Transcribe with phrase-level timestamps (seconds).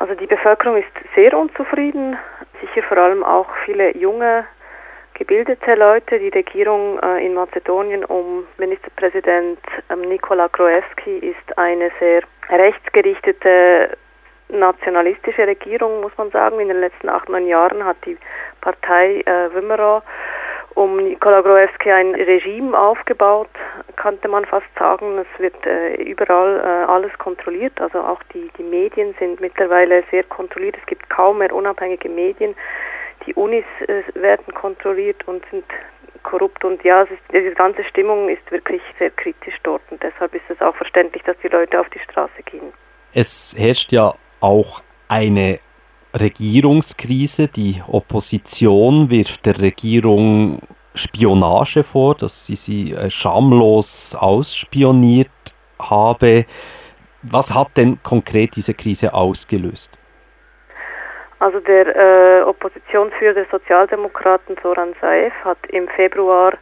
[0.00, 2.16] Also die Bevölkerung ist sehr unzufrieden,
[2.62, 4.46] sicher vor allem auch viele junge,
[5.12, 6.18] gebildete Leute.
[6.18, 9.58] Die Regierung äh, in Mazedonien um Ministerpräsident
[9.90, 13.90] ähm, Nikola Gruevski ist eine sehr rechtsgerichtete
[14.48, 16.58] nationalistische Regierung, muss man sagen.
[16.60, 18.16] In den letzten acht, neun Jahren hat die
[18.62, 19.52] Partei äh,
[20.74, 23.48] um Nikola Gruevski ein Regime aufgebaut,
[23.96, 25.18] könnte man fast sagen.
[25.18, 30.24] Es wird äh, überall äh, alles kontrolliert, also auch die, die Medien sind mittlerweile sehr
[30.24, 30.76] kontrolliert.
[30.80, 32.54] Es gibt kaum mehr unabhängige Medien.
[33.26, 35.64] Die Unis äh, werden kontrolliert und sind
[36.22, 40.48] korrupt und ja, ist, diese ganze Stimmung ist wirklich sehr kritisch dort und deshalb ist
[40.48, 42.72] es auch verständlich, dass die Leute auf die Straße gehen.
[43.12, 45.58] Es herrscht ja auch eine
[46.18, 47.48] Regierungskrise.
[47.48, 50.60] Die Opposition wirft der Regierung
[50.94, 55.30] Spionage vor, dass sie sie äh, schamlos ausspioniert
[55.78, 56.44] habe.
[57.22, 59.98] Was hat denn konkret diese Krise ausgelöst?
[61.38, 66.52] Also der äh, Oppositionsführer der Sozialdemokraten Soran Saev hat im Februar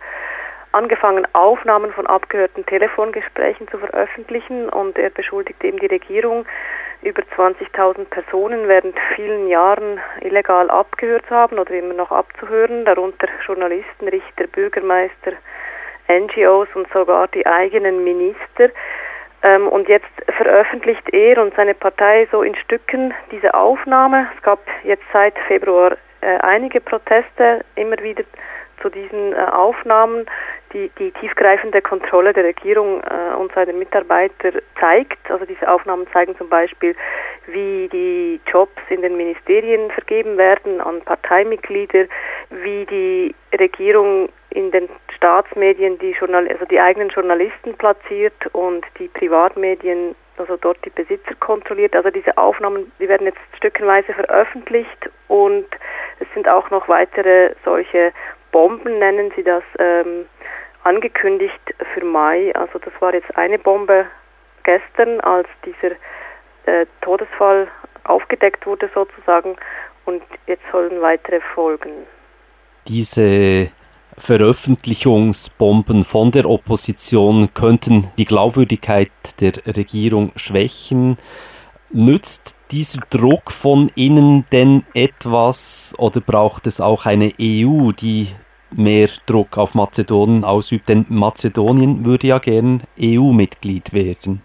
[0.73, 6.47] angefangen, Aufnahmen von abgehörten Telefongesprächen zu veröffentlichen und er beschuldigt eben die Regierung,
[7.03, 14.09] über 20.000 Personen während vielen Jahren illegal abgehört haben oder immer noch abzuhören, darunter Journalisten,
[14.09, 15.33] Richter, Bürgermeister,
[16.09, 18.71] NGOs und sogar die eigenen Minister.
[19.43, 24.27] Ähm, und jetzt veröffentlicht er und seine Partei so in Stücken diese Aufnahme.
[24.37, 28.25] Es gab jetzt seit Februar äh, einige Proteste immer wieder
[28.83, 30.27] zu diesen äh, Aufnahmen,
[30.73, 35.31] die die tiefgreifende Kontrolle der Regierung äh, und seiner Mitarbeiter zeigt.
[35.31, 36.95] Also diese Aufnahmen zeigen zum Beispiel,
[37.47, 42.07] wie die Jobs in den Ministerien vergeben werden an Parteimitglieder,
[42.51, 49.09] wie die Regierung in den Staatsmedien die, Journal also die eigenen Journalisten platziert und die
[49.09, 51.97] Privatmedien also dort die Besitzer kontrolliert.
[51.97, 55.67] Also diese Aufnahmen, die werden jetzt stückenweise veröffentlicht und
[56.21, 58.13] es sind auch noch weitere solche
[58.53, 60.27] Bomben, nennen sie das, ähm,
[60.85, 61.61] angekündigt
[61.95, 62.55] für Mai.
[62.55, 64.07] Also das war jetzt eine Bombe
[64.65, 65.97] gestern, als dieser
[66.67, 67.69] äh, Todesfall
[68.05, 69.57] aufgedeckt wurde sozusagen
[70.05, 72.07] und jetzt sollen weitere folgen.
[72.87, 73.71] Diese
[74.17, 79.11] Veröffentlichungsbomben von der Opposition könnten die Glaubwürdigkeit
[79.41, 81.19] der Regierung schwächen.
[81.91, 88.29] Nützt dieser Druck von innen denn etwas oder braucht es auch eine EU, die
[88.73, 90.89] mehr Druck auf Mazedonien ausübt?
[90.89, 94.43] Denn Mazedonien würde ja gern EU-Mitglied werden.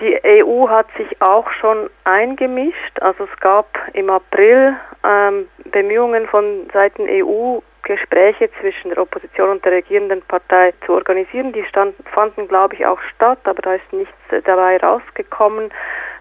[0.00, 3.00] Die EU hat sich auch schon eingemischt.
[3.00, 4.74] Also es gab im April
[5.04, 11.52] ähm, Bemühungen von Seiten EU, Gespräche zwischen der Opposition und der regierenden Partei zu organisieren.
[11.52, 15.70] Die stand, fanden, glaube ich, auch statt, aber da ist nichts dabei rausgekommen.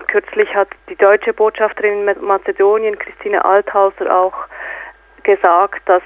[0.08, 4.34] Kürzlich hat die deutsche Botschafterin in Mazedonien, Christine Althauser, auch
[5.24, 6.04] gesagt, dass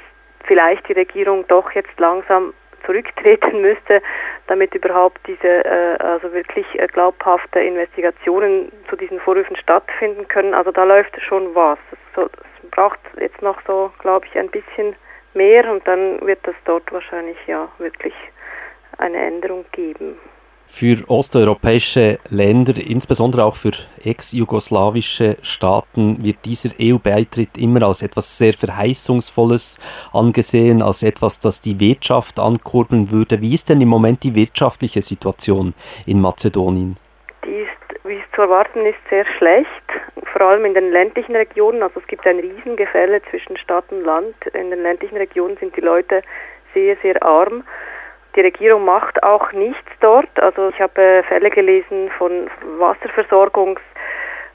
[0.48, 2.54] vielleicht die Regierung doch jetzt langsam
[2.86, 4.02] zurücktreten müsste,
[4.48, 10.54] damit überhaupt diese äh, also wirklich äh, glaubhafte Investigationen zu diesen Vorwürfen stattfinden können.
[10.54, 11.80] Also da läuft schon was.
[12.16, 14.96] So, es braucht jetzt noch so, glaube ich, ein bisschen
[15.34, 18.14] mehr und dann wird es dort wahrscheinlich ja wirklich
[18.98, 20.18] eine Änderung geben.
[20.68, 23.72] Für osteuropäische Länder, insbesondere auch für
[24.04, 29.80] ex-jugoslawische Staaten, wird dieser EU-Beitritt immer als etwas sehr Verheißungsvolles
[30.12, 33.42] angesehen, als etwas, das die Wirtschaft ankurbeln würde.
[33.42, 35.74] Wie ist denn im Moment die wirtschaftliche Situation
[36.06, 36.98] in Mazedonien?
[37.46, 39.70] Die ist, wie es zu erwarten ist, sehr schlecht,
[40.34, 41.84] vor allem in den ländlichen Regionen.
[41.84, 44.36] Also es gibt ein Riesengefälle zwischen Stadt und Land.
[44.54, 46.22] In den ländlichen Regionen sind die Leute
[46.74, 47.64] sehr, sehr arm.
[48.36, 50.30] Die Regierung macht auch nichts dort.
[50.40, 53.80] Also ich habe äh, Fälle gelesen von Wasserversorgungs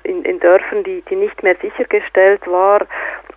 [0.02, 2.86] in, in Dörfern, die, die nicht mehr sichergestellt war.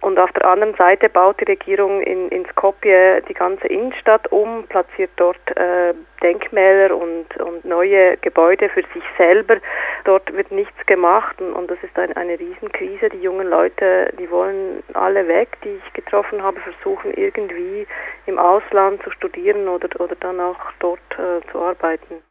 [0.02, 4.66] Und auf der anderen Seite baut die Regierung in, in Skopje die ganze Innenstadt um,
[4.68, 9.58] platziert dort äh, Denkmäler und, und neue Gebäude für sich selber.
[10.06, 13.10] Dort wird nichts gemacht und, und das ist ein, eine Riesenkrise.
[13.10, 17.88] Die jungen Leute, die wollen alle weg, die ich getroffen habe, versuchen irgendwie
[18.26, 22.24] im Ausland zu studieren oder, oder dann auch dort äh, zu arbeiten.